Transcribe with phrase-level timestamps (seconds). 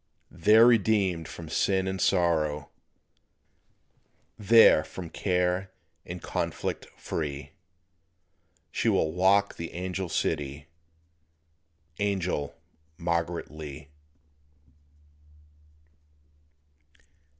[0.31, 2.71] There redeemed from sin and sorrow,
[4.35, 5.69] There from care
[6.07, 7.51] and conflict free;
[8.71, 10.65] She will walk the angel city,
[11.99, 12.55] Angel
[12.97, 13.89] Margaret Lee.